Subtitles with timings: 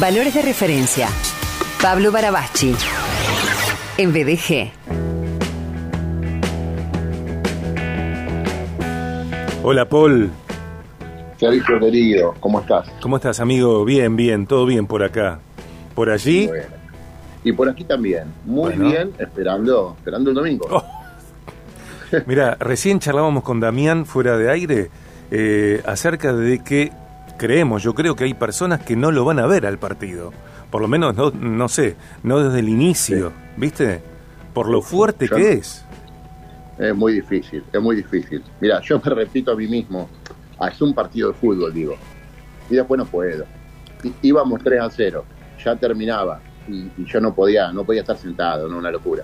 [0.00, 1.08] Valores de referencia.
[1.80, 2.74] Pablo Barabachi.
[3.98, 4.70] En BDG.
[9.62, 10.30] Hola, Paul.
[11.38, 12.88] Sergio querido, ¿cómo estás?
[13.00, 13.84] ¿Cómo estás, amigo?
[13.84, 15.40] Bien, bien, todo bien por acá.
[15.94, 16.46] ¿Por allí?
[16.46, 16.64] Bueno.
[17.44, 18.24] Y por aquí también.
[18.44, 18.88] Muy Bueno.
[18.90, 20.66] bien, esperando, esperando el domingo.
[20.70, 20.84] Oh.
[22.26, 24.90] Mira, recién charlábamos con Damián fuera de aire
[25.30, 26.92] eh, acerca de que
[27.36, 30.32] creemos, yo creo que hay personas que no lo van a ver al partido.
[30.70, 34.02] Por lo menos, no, no sé, no desde el inicio, ¿viste?
[34.52, 35.84] Por lo fuerte Yo- que es.
[36.78, 38.42] Es muy difícil, es muy difícil.
[38.60, 40.08] Mira, yo me repito a mí mismo,
[40.58, 41.94] "Ah, es un partido de fútbol, digo.
[42.68, 43.44] Y después no puedo.
[44.02, 45.24] I- íbamos 3 a 0,
[45.64, 46.40] ya terminaba.
[46.68, 49.22] Y, y yo no podía, no podía estar sentado, no una locura.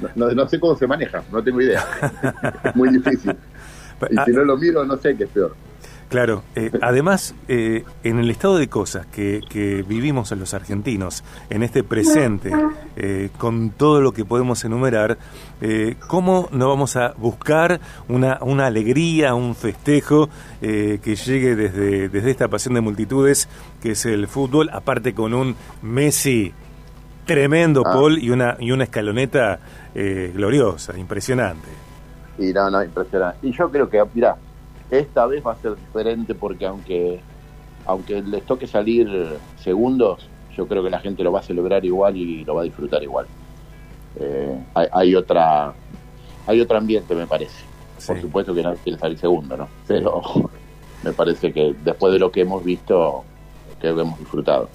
[0.00, 1.82] No, no- no sé cómo se maneja, no tengo idea.
[2.64, 3.34] es muy difícil.
[4.10, 5.56] Y Ah, si no lo miro, no sé qué es peor.
[6.08, 11.22] Claro, eh, además, eh, en el estado de cosas que, que vivimos en los argentinos,
[11.50, 12.50] en este presente,
[12.96, 15.18] eh, con todo lo que podemos enumerar,
[15.60, 20.30] eh, ¿cómo no vamos a buscar una, una alegría, un festejo
[20.62, 23.46] eh, que llegue desde, desde esta pasión de multitudes
[23.82, 26.54] que es el fútbol, aparte con un Messi
[27.26, 27.92] tremendo, Ah.
[27.92, 29.58] Paul, y una, y una escaloneta
[29.94, 31.68] eh, gloriosa, impresionante?
[32.38, 33.46] Y no, no, impresionante.
[33.46, 34.36] Y yo creo que, mira,
[34.90, 37.20] esta vez va a ser diferente porque aunque
[37.86, 39.08] aunque les toque salir
[39.56, 42.64] segundos, yo creo que la gente lo va a celebrar igual y lo va a
[42.64, 43.26] disfrutar igual.
[44.20, 45.72] Eh, hay, hay otra
[46.46, 47.64] hay otro ambiente, me parece.
[48.06, 49.68] Por supuesto que nadie quiere salir segundo, ¿no?
[49.86, 50.22] Pero
[51.02, 53.24] me parece que después de lo que hemos visto,
[53.80, 54.68] que hemos disfrutado.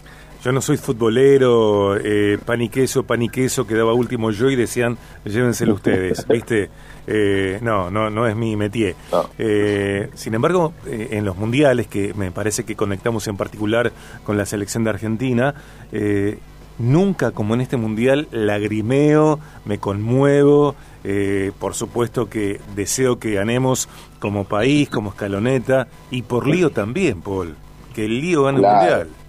[0.43, 4.57] Yo no soy futbolero, eh, pan y queso, pan y queso, quedaba último yo y
[4.57, 6.69] decían, llévenselo ustedes, ¿viste?
[7.07, 8.95] Eh, no, no, no es mi métier.
[9.11, 9.29] No.
[9.37, 13.93] Eh, sin embargo, eh, en los mundiales, que me parece que conectamos en particular
[14.25, 15.55] con la selección de Argentina,
[15.93, 16.39] eh,
[16.77, 23.87] nunca como en este mundial lagrimeo, me conmuevo, eh, por supuesto que deseo que ganemos
[24.19, 27.55] como país, como escaloneta, y por lío también, Paul,
[27.95, 28.81] que el lío gane Claro.
[28.81, 29.22] el mundial.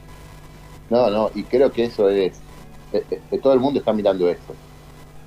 [0.88, 2.44] No, no, y creo que eso es,
[2.92, 4.60] eh, eh, todo el mundo está mirando eso.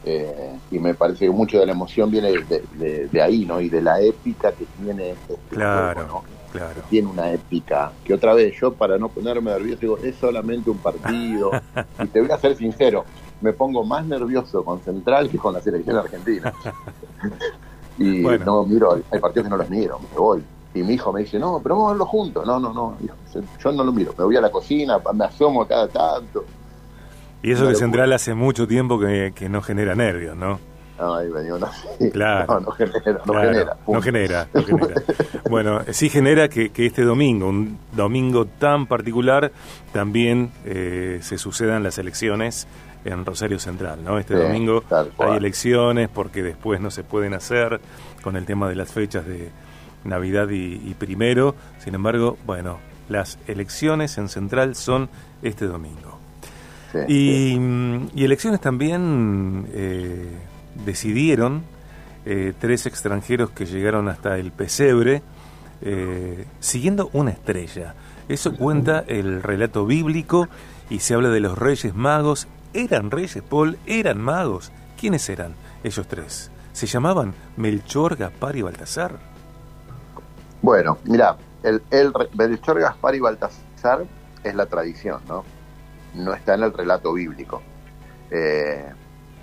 [0.04, 3.62] Eh, y me parece que mucho de la emoción viene de, de- de ahí, ¿no?
[3.62, 6.24] Y de la épica que tiene este Claro, juego, ¿no?
[6.50, 6.84] claro.
[6.88, 8.00] Tiene una épica.
[8.04, 11.62] Que otra vez yo, para no ponerme nervioso, digo, es solamente un partido.
[12.00, 13.10] y te voy a ser sincero,
[13.40, 16.54] me pongo más nervioso con Central que con la selección argentina.
[17.98, 18.40] y Bueno.
[18.40, 20.48] no miro, hay partidos que no los miro, me voy.
[20.80, 22.46] Y mi hijo me dice, no, pero vamos a verlo juntos.
[22.46, 22.98] No, no, no,
[23.60, 24.14] yo no lo miro.
[24.18, 26.46] Me voy a la cocina, me asomo cada tanto.
[27.42, 27.78] Y eso Una que.
[27.78, 30.60] Central hace mucho tiempo que, que no genera nervios, ¿no?
[31.00, 31.60] Ay, no,
[32.00, 32.10] sí.
[32.10, 32.56] Claro.
[32.56, 33.78] no, no genera, no Claro, genera.
[33.88, 35.02] no genera, no genera.
[35.48, 39.52] Bueno, sí genera que, que este domingo, un domingo tan particular,
[39.94, 42.68] también eh, se sucedan las elecciones
[43.06, 44.18] en Rosario Central, ¿no?
[44.18, 44.84] Este Sí, domingo
[45.20, 47.80] hay elecciones porque después no se pueden hacer
[48.24, 49.52] con el tema de las fechas de
[50.08, 51.56] Navidad y, y primero.
[51.80, 52.80] Sin embargo, bueno,
[53.10, 55.10] las elecciones en Central son
[55.42, 56.20] este domingo.
[56.92, 57.00] Sí,
[57.54, 60.26] Y, mm, y elecciones también eh,
[60.86, 61.64] decidieron
[62.26, 65.22] eh, tres extranjeros que llegaron hasta el pesebre
[65.82, 67.94] eh, siguiendo una estrella.
[68.28, 70.50] Eso cuenta el relato bíblico
[70.90, 72.48] y se habla de los reyes magos.
[72.74, 73.78] ¿Eran reyes, Paul?
[73.86, 74.72] ¿Eran magos?
[75.00, 75.54] ¿Quiénes eran
[75.84, 76.52] ellos tres?
[76.74, 79.18] ¿Se llamaban Melchor, Gaspar y Baltasar?
[80.68, 84.04] Bueno, mira, el, el Gaspar y Baltasar
[84.44, 85.46] es la tradición, ¿no?
[86.14, 87.62] No está en el relato bíblico.
[88.30, 88.86] Eh,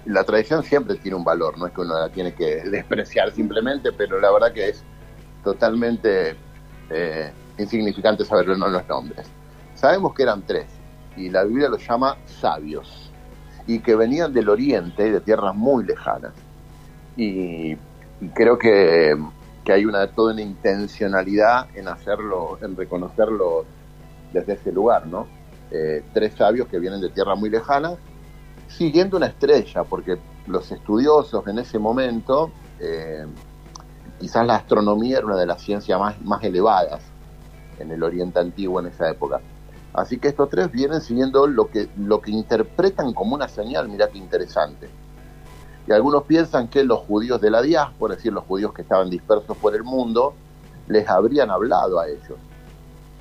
[0.04, 3.90] la tradición siempre tiene un valor, no es que uno la tiene que despreciar simplemente,
[3.92, 4.84] pero la verdad que es
[5.42, 6.36] totalmente
[6.90, 9.26] eh, insignificante saber los los nombres.
[9.74, 10.66] Sabemos que eran tres,
[11.16, 13.10] y la Biblia los llama sabios,
[13.66, 16.34] y que venían del oriente, de tierras muy lejanas.
[17.16, 17.78] Y
[18.34, 19.16] creo que
[19.64, 23.64] que hay una toda una intencionalidad en hacerlo, en reconocerlo
[24.32, 25.26] desde ese lugar, ¿no?
[25.70, 27.94] Eh, tres sabios que vienen de tierra muy lejana,
[28.68, 33.24] siguiendo una estrella, porque los estudiosos en ese momento, eh,
[34.20, 37.02] quizás la astronomía era una de las ciencias más, más elevadas
[37.78, 39.40] en el Oriente Antiguo en esa época.
[39.94, 44.08] Así que estos tres vienen siguiendo lo que, lo que interpretan como una señal, mira
[44.08, 44.88] qué interesante.
[45.86, 49.10] Y algunos piensan que los judíos de la diáspora, es decir, los judíos que estaban
[49.10, 50.34] dispersos por el mundo,
[50.88, 52.38] les habrían hablado a ellos.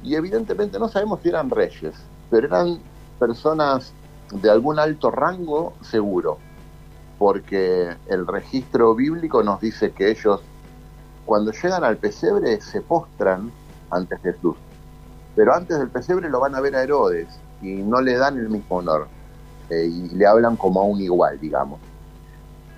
[0.04, 1.94] Y evidentemente no sabemos si eran reyes,
[2.30, 2.80] pero eran
[3.19, 3.94] personas
[4.31, 6.38] de algún alto rango seguro,
[7.19, 10.42] porque el registro bíblico nos dice que ellos,
[11.25, 13.51] cuando llegan al pesebre, se postran
[13.89, 14.56] ante Jesús.
[15.36, 17.27] Pero antes del pesebre lo van a ver a Herodes,
[17.62, 19.07] y no le dan el mismo honor
[19.69, 21.80] eh, y le hablan como a un igual, digamos.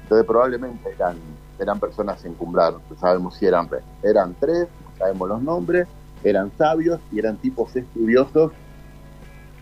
[0.05, 1.17] Entonces probablemente eran,
[1.57, 3.67] eran personas encumbradas, sabemos si eran,
[4.03, 4.67] eran tres,
[4.99, 5.87] sabemos los nombres,
[6.23, 8.51] eran sabios y eran tipos estudiosos.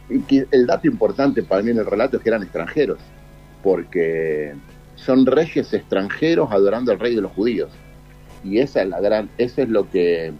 [0.10, 2.98] Y el dato importante para mí en el relato es que eran extranjeros,
[3.63, 4.54] porque
[4.95, 7.72] son reyes extranjeros adorando al rey de los judíos.
[8.44, 10.34] Y esa es la gran, eso es lo que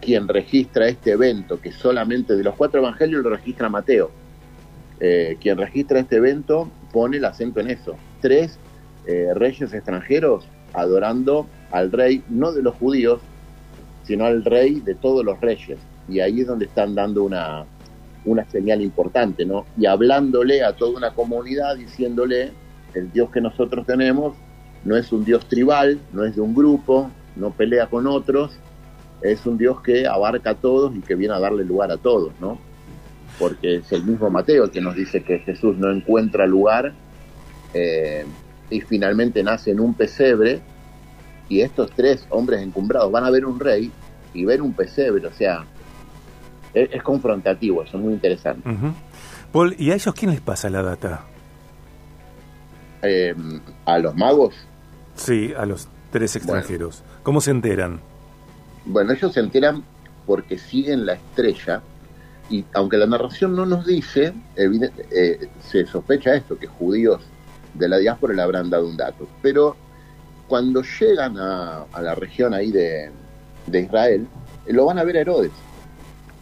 [0.00, 4.10] quien registra este evento, que solamente de los cuatro evangelios lo registra Mateo.
[4.98, 7.94] Eh, quien registra este evento pone el acento en eso.
[8.20, 8.58] Tres
[9.06, 13.20] eh, reyes extranjeros adorando al rey, no de los judíos,
[14.04, 15.78] sino al rey de todos los reyes.
[16.08, 17.64] Y ahí es donde están dando una,
[18.24, 19.64] una señal importante, ¿no?
[19.78, 22.52] Y hablándole a toda una comunidad, diciéndole,
[22.94, 24.34] el Dios que nosotros tenemos
[24.84, 28.52] no es un Dios tribal, no es de un grupo, no pelea con otros,
[29.22, 32.32] es un Dios que abarca a todos y que viene a darle lugar a todos,
[32.40, 32.58] ¿no?
[33.38, 36.92] Porque es el mismo Mateo que nos dice que Jesús no encuentra lugar
[37.72, 38.24] eh,
[38.70, 40.60] y finalmente nace en un pesebre
[41.48, 43.90] y estos tres hombres encumbrados van a ver un rey
[44.32, 45.64] y ver un pesebre, o sea,
[46.72, 48.68] es, confrontativo, eso es muy interesante.
[49.52, 51.24] Paul, ¿y a ellos quién les pasa la data?
[53.02, 53.34] Eh,
[53.84, 54.54] ¿A los magos?
[55.14, 57.04] Sí, a los tres extranjeros.
[57.22, 58.00] ¿Cómo se enteran?
[58.86, 59.84] Bueno, ellos se enteran
[60.26, 61.82] porque siguen la estrella
[62.50, 67.22] y aunque la narración no nos dice, eh, se sospecha esto, que judíos
[67.74, 69.28] de la diáspora le habrán dado un dato.
[69.42, 69.76] Pero
[70.48, 73.10] cuando llegan a, la región ahí de,
[73.72, 74.26] Israel,
[74.66, 75.52] lo van a ver a Herodes.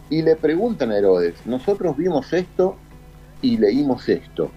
[0.09, 2.77] Y le preguntan a Herodes, nosotros vimos esto
[3.41, 4.51] y leímos esto.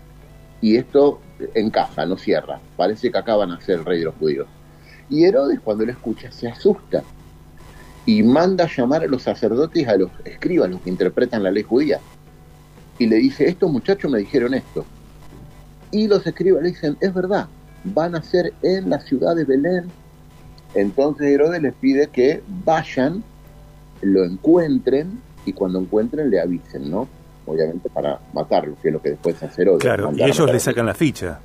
[0.61, 1.20] Y esto
[1.55, 2.61] encaja, no cierra.
[2.76, 4.49] Parece que acaban a ser el rey de los judíos.
[5.08, 7.02] Y Herodes cuando lo escucha se asusta
[8.05, 12.00] y manda llamar a los sacerdotes, a los escribas, los que interpretan la ley judía.
[12.99, 14.84] Y le dice, estos muchachos me dijeron esto.
[15.97, 17.47] Y los escribas le dicen, es verdad,
[17.85, 19.87] van a ser en la ciudad de Belén.
[20.75, 23.25] Entonces Herodes les pide que vayan,
[24.03, 27.09] lo encuentren y cuando encuentren le avisen, ¿no?
[27.47, 29.81] Obviamente para matarlo, que es lo que después hace Herodes.
[29.81, 31.41] Claro, y ellos le sacan la ficha,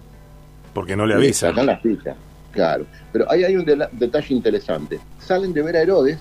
[0.74, 1.52] porque no le avisan.
[1.52, 2.16] Le sacan la ficha,
[2.52, 2.86] claro.
[3.14, 5.00] Pero ahí hay un detalle interesante.
[5.20, 6.20] Salen de ver a Herodes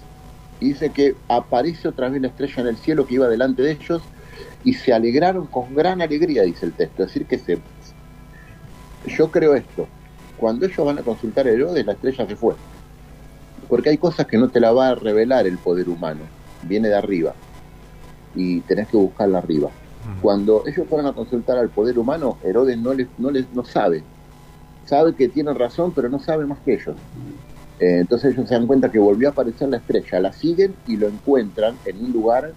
[0.61, 3.73] y dice que aparece otra vez la estrella en el cielo que iba delante de
[3.73, 4.03] ellos
[4.63, 7.03] y se alegraron con gran alegría, dice el texto.
[7.03, 7.59] Es decir, que se...
[9.07, 9.87] Yo creo esto.
[10.37, 12.55] Cuando ellos van a consultar a Herodes, la estrella se fue.
[13.69, 16.21] Porque hay cosas que no te la va a revelar el poder humano.
[16.63, 17.35] Viene de arriba.
[18.35, 19.71] Y tenés que buscarla arriba.
[20.23, 24.03] Cuando ellos fueron a consultar al poder humano, Herodes no les, no les no sabe.
[24.87, 26.97] Sabe que tienen razón, pero no sabe más que ellos.
[27.79, 30.97] Eh, entonces ellos se dan cuenta que volvió a aparecer la estrella, la siguen y
[30.97, 32.53] lo encuentran en un lugar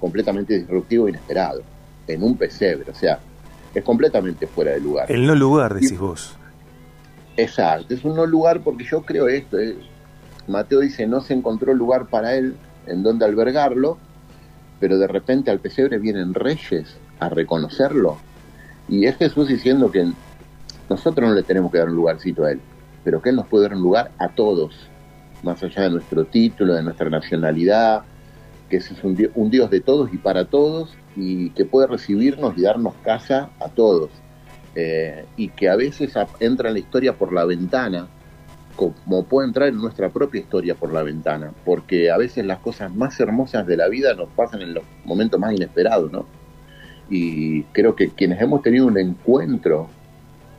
[0.00, 1.62] completamente disruptivo e inesperado,
[2.06, 3.18] en un pesebre, o sea,
[3.78, 5.10] es completamente fuera de lugar.
[5.10, 6.36] El no lugar, decís vos.
[7.36, 9.58] Exacto, es un no lugar porque yo creo esto.
[9.58, 9.76] Eh,
[10.46, 13.98] Mateo dice, no se encontró lugar para él en donde albergarlo,
[14.80, 18.16] pero de repente al pesebre vienen reyes a reconocerlo.
[18.88, 20.10] Y es Jesús diciendo que
[20.88, 22.60] nosotros no le tenemos que dar un lugarcito a él
[23.08, 24.74] pero que Él nos puede dar un lugar a todos,
[25.42, 28.02] más allá de nuestro título, de nuestra nacionalidad,
[28.68, 32.94] que es un, Dios de todos y para todos, y que puede recibirnos y darnos
[33.02, 34.10] casa a todos.
[34.74, 38.08] Eh, y que a veces entra en la historia por la ventana,
[38.76, 42.94] como puede entrar en nuestra propia historia por la ventana, porque a veces las cosas
[42.94, 46.26] más hermosas de la vida nos pasan en los momentos más inesperados, ¿no?
[47.10, 49.88] Y creo que quienes hemos tenido un encuentro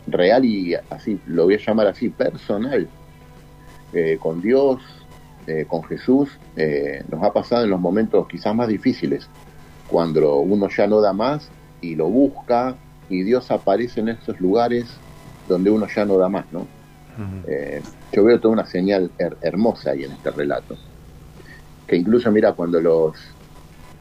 [0.07, 2.89] real y así, lo voy a llamar así, personal,
[3.93, 4.81] eh, con Dios,
[5.49, 9.27] eh, con Jesús, eh, nos ha pasado en los momentos quizás más difíciles,
[9.87, 11.49] cuando uno ya no da más
[11.81, 12.75] y lo busca
[13.09, 14.85] y Dios aparece en esos lugares
[15.47, 16.67] donde uno ya no da más, ¿no?
[18.13, 20.77] yo veo toda una señal hermosa ahí en este relato,
[21.87, 23.17] que incluso mira cuando los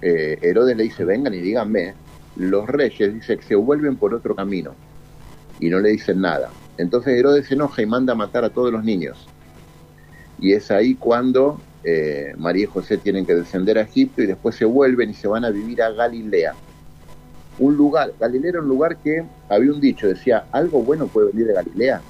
[0.02, 1.94] Herodes le dice vengan y díganme,
[2.36, 4.74] los reyes dice que se vuelven por otro camino,
[5.58, 6.50] y no le dicen nada.
[6.76, 9.26] Entonces Herodes se enoja y manda a matar a todos los niños.
[10.38, 14.54] Y es ahí cuando eh, María y José tienen que descender a Egipto y después
[14.56, 16.54] se vuelven y se van a vivir a Galilea.
[17.58, 21.48] Un lugar, Galilea era un lugar que había un dicho, decía, algo bueno puede venir
[21.48, 22.00] de Galilea.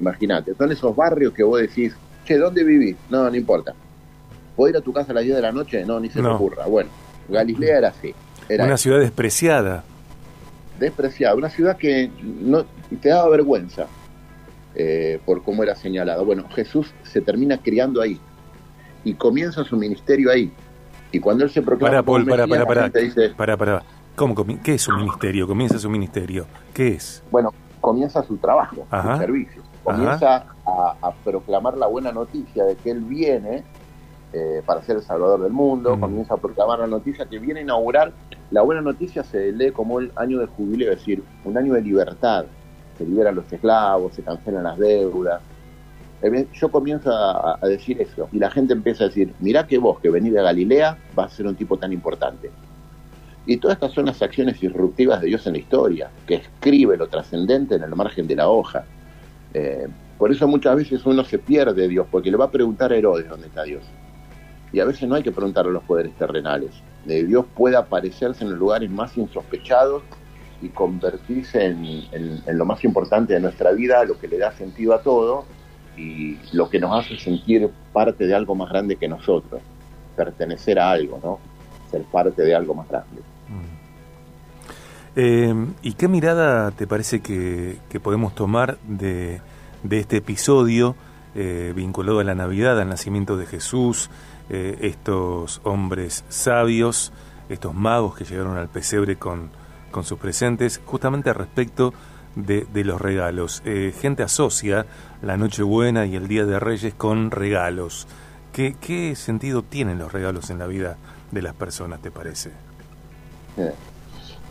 [0.00, 2.96] Imagínate, son esos barrios que vos decís, che, ¿dónde vivís?
[3.10, 3.74] No, no importa.
[4.56, 5.84] ¿Puedo ir a tu casa a las 10 de la noche?
[5.84, 6.66] No, ni se me ocurra.
[6.66, 6.90] Bueno,
[7.28, 8.14] Galilea era así.
[8.48, 9.84] Era una ciudad despreciada
[10.78, 12.64] despreciada, una ciudad que no
[13.00, 13.86] te daba vergüenza
[14.74, 16.24] eh, por cómo era señalado.
[16.24, 18.20] Bueno, Jesús se termina criando ahí
[19.04, 20.52] y comienza su ministerio ahí.
[21.12, 21.90] Y cuando él se proclama.
[21.90, 23.82] Para, Paul, para, para, para, dice, para, para.
[24.16, 25.46] ¿Cómo, ¿Qué es su ministerio?
[25.46, 26.46] ¿Comienza su ministerio?
[26.72, 27.22] ¿Qué es?
[27.30, 29.62] Bueno, comienza su trabajo, su servicio.
[29.82, 33.64] Comienza a, proclamar la buena noticia de que él viene
[34.32, 35.96] eh, para ser el salvador del mundo.
[35.96, 36.00] Mm.
[36.00, 38.12] Comienza a proclamar la noticia que viene a inaugurar.
[38.50, 41.82] La buena noticia se lee como el año de jubileo, es decir, un año de
[41.82, 42.46] libertad.
[42.98, 45.40] Se liberan los esclavos, se cancelan las deudas.
[46.22, 50.00] Eh, yo comienzo a, decir eso y la gente empieza a decir, mirá que vos
[50.00, 52.50] que venís de Galilea vas a ser un tipo tan importante.
[53.46, 57.08] Y todas estas son las acciones disruptivas de Dios en la historia, que escribe lo
[57.08, 58.84] trascendente en el margen de la hoja.
[59.52, 59.86] Eh,
[60.16, 62.96] por eso muchas veces uno se pierde de Dios, porque le va a preguntar a
[62.96, 63.82] Herodes dónde está Dios.
[64.72, 66.70] Y a veces no hay que preguntarle a los poderes terrenales.
[67.04, 70.02] Dios puede aparecerse en los lugares más insospechados
[70.62, 75.02] y convertirse en, lo más importante de nuestra vida, lo que le da sentido a
[75.02, 75.44] todo
[75.96, 79.60] y lo que nos hace sentir parte de algo más grande que nosotros,
[80.16, 81.38] pertenecer a algo, ¿no?
[81.90, 83.22] Ser parte de algo más grande.
[85.16, 89.40] Eh, ¿Y qué mirada te parece que, podemos tomar de,
[89.88, 90.96] este episodio
[91.34, 94.10] eh, vinculado a la Navidad, al nacimiento de Jesús,
[94.50, 97.12] eh, estos hombres sabios,
[97.48, 99.50] estos magos que llegaron al pesebre con,
[99.94, 101.94] con sus presentes, justamente respecto
[102.34, 103.62] de, los regalos?
[104.00, 104.86] gente asocia
[105.22, 108.08] la Nochebuena y el Día de Reyes con regalos.
[108.52, 110.96] ¿Qué, ¿Qué sentido tienen los regalos en la vida
[111.30, 112.50] de las personas, te parece?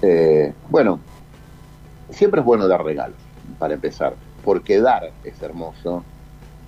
[0.01, 1.01] Eh, bueno,
[2.09, 3.17] siempre es bueno dar regalos,
[3.59, 6.05] para empezar, porque dar es hermoso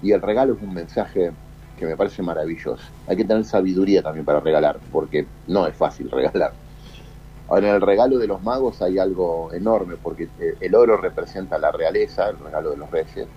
[0.01, 1.31] y el regalo es un mensaje
[1.79, 2.83] que me parece maravilloso.
[3.07, 6.64] Hay que tener sabiduría también para regalar, porque no es fácil regalar.
[7.47, 11.57] Ahora, en el regalo de los magos hay algo enorme, porque eh, el oro representa
[11.57, 13.27] la realeza, el regalo de los reyes.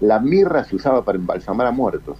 [0.00, 2.18] La mirra se usaba para embalsamar a muertos,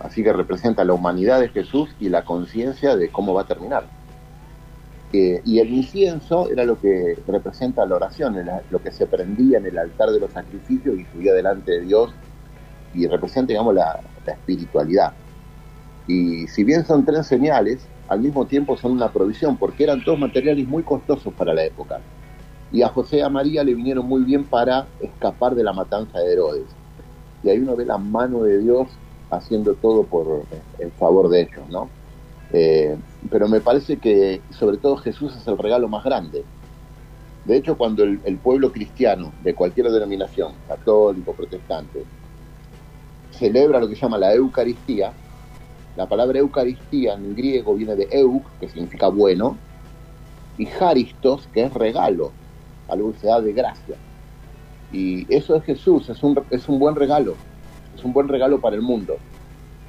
[0.00, 3.84] así que representa la humanidad de Jesús y la conciencia de cómo va a terminar
[5.14, 8.36] y el incienso era lo que representa la oración,
[8.70, 12.12] lo que se prendía en el altar de los sacrificios y subía delante de Dios
[12.94, 15.12] y representa, digamos, la, espiritualidad.
[16.08, 20.18] Y si bien son tres señales, al mismo tiempo son una provisión, porque eran todos
[20.18, 22.00] materiales muy costosos para la época.
[22.72, 26.18] Y a José y a María le vinieron muy bien para escapar de la matanza
[26.18, 26.66] de Herodes.
[27.42, 28.88] Y ahí uno ve la mano de Dios
[29.30, 30.42] haciendo todo por
[30.78, 31.88] en favor de ellos, ¿no?
[32.52, 32.96] Eh,
[33.30, 36.44] pero me parece que sobre todo Jesús es el regalo más grande.
[37.44, 42.04] De hecho, cuando el, pueblo cristiano de cualquier denominación, católico, protestante,
[43.32, 45.12] celebra lo que se llama la Eucaristía,
[45.96, 49.56] la palabra Eucaristía en griego viene de euk, que significa bueno,
[50.58, 52.32] y haristos, que es regalo,
[52.88, 53.96] algo que se da de gracia.
[54.92, 57.34] Y eso es Jesús, es un, es un buen regalo,
[57.94, 59.16] es un buen regalo para el mundo.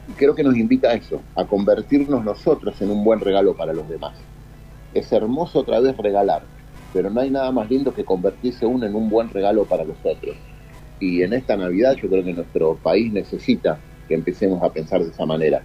[0.08, 3.74] Y creo que nos invita a eso, a convertirnos nosotros en un buen regalo para
[3.74, 4.16] los demás.
[4.94, 6.44] Es hermoso otra vez regalar,
[6.94, 9.98] pero no hay nada más lindo que convertirse uno en un buen regalo para los
[10.04, 10.36] otros.
[11.00, 15.10] Y en esta Navidad yo creo que nuestro país necesita que empecemos a pensar de
[15.10, 15.62] esa manera.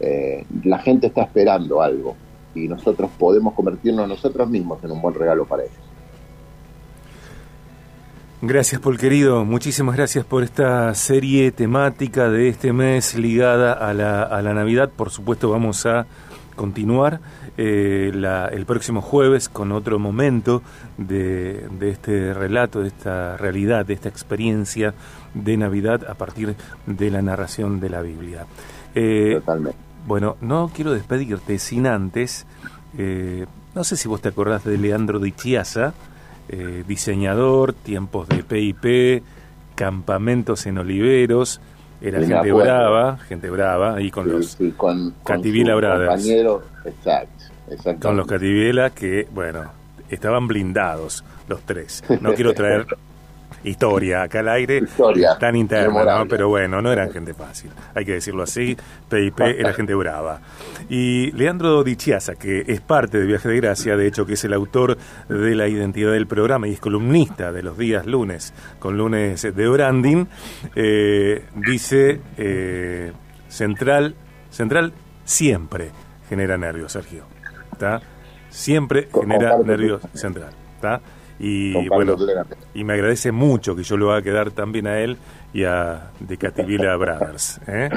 [0.00, 2.16] Eh, la gente está esperando algo
[2.54, 5.76] y nosotros podemos convertirnos nosotros mismos en un buen regalo para ellos.
[8.40, 9.44] Gracias, Paul querido.
[9.44, 14.90] Muchísimas gracias por esta serie temática de este mes ligada a la, a la Navidad.
[14.94, 16.06] Por supuesto, vamos a
[16.54, 17.20] continuar
[17.56, 18.12] eh,
[18.52, 20.62] el próximo jueves con otro momento
[20.96, 24.94] de, este relato, de esta realidad, de esta experiencia
[25.34, 26.54] de Navidad a partir
[26.86, 28.46] de la narración de la Biblia.
[28.94, 29.87] Eh, Totalmente.
[30.08, 32.46] Bueno, no quiero despedirte sin antes,
[32.96, 35.92] eh, no sé si vos te acordás de Leandro Di Chiasa,
[36.48, 39.22] eh, diseñador, tiempos de PIP,
[39.74, 41.60] campamentos en Oliveros,
[42.00, 45.14] era gente brava, gente brava, ahí con los con,
[45.76, 46.26] Brothers.
[46.86, 49.70] exacto, Con los Cativila que, bueno,
[50.08, 52.02] estaban blindados los tres.
[52.22, 52.86] No quiero traer
[53.64, 54.82] historia acá al aire
[55.38, 58.76] tan interna, pero bueno, no eran gente fácil, hay que decirlo así,
[59.08, 60.40] PIP era gente brava.
[60.88, 64.52] Y Leandro Dichiasa, que es parte de Viaje de Gracia, de hecho que es el
[64.52, 64.96] autor
[65.28, 69.68] de la identidad del programa y es columnista de los días lunes con lunes de
[69.68, 70.26] branding,
[70.74, 73.12] eh, dice eh,
[73.48, 74.14] Central,
[74.50, 74.92] Central
[75.24, 75.90] siempre
[76.28, 77.24] genera nervios, Sergio.
[77.72, 78.00] ¿Está?
[78.50, 80.50] Siempre genera nervios Central.
[80.76, 81.00] ¿Está?
[81.40, 82.16] Y bueno,
[82.74, 85.16] y me agradece mucho que yo lo haga quedar también a él
[85.52, 87.90] y a de Cativila Brothers, ¿eh?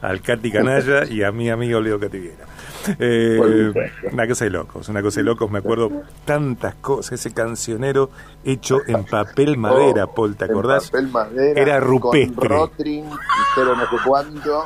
[0.00, 2.44] al Cati Canalla y a mi amigo Leo Cativila.
[2.98, 3.72] Eh,
[4.12, 5.90] una cosa de locos, una cosa de locos, me acuerdo
[6.24, 8.10] tantas cosas, ese cancionero
[8.44, 10.90] hecho en papel madera, oh, Paul, ¿te acordás?
[10.90, 12.48] papel madera, Era rupestre.
[12.48, 14.64] Con pero no sé cuánto.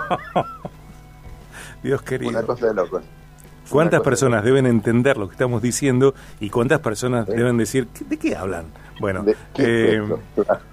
[1.82, 2.30] Dios querido.
[2.30, 3.02] Una cosa de locos.
[3.72, 8.36] ¿Cuántas personas deben entender lo que estamos diciendo y cuántas personas deben decir, ¿de qué
[8.36, 8.66] hablan?
[9.00, 9.24] Bueno,
[9.56, 10.02] eh,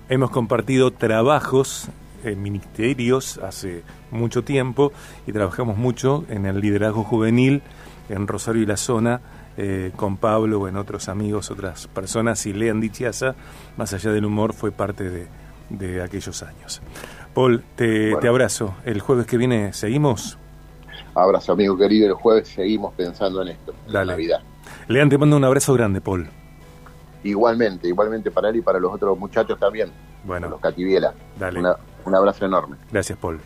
[0.10, 1.88] hemos compartido trabajos
[2.25, 4.91] en ministerios hace mucho tiempo
[5.25, 7.62] y trabajamos mucho en el liderazgo juvenil
[8.10, 9.22] en Rosario y la zona
[9.56, 13.36] eh, con Pablo o en otros amigos, otras personas y Lean Dichiasa,
[13.77, 15.27] más allá del humor, fue parte de,
[15.70, 16.82] de aquellos años.
[17.34, 18.75] Paul, te, te abrazo.
[18.84, 20.38] El jueves que viene seguimos.
[21.19, 22.07] Abrazo, amigo querido.
[22.07, 24.41] El jueves seguimos pensando en esto, en la Navidad.
[24.88, 26.27] Lean, te mando un abrazo grande, Paul.
[27.23, 29.91] Igualmente, igualmente para él y para los otros muchachos también.
[30.23, 30.49] Bueno.
[30.49, 31.13] Los Cativiela.
[31.38, 31.59] Dale.
[32.05, 32.77] un abrazo enorme.
[32.91, 33.39] Gracias, Paul.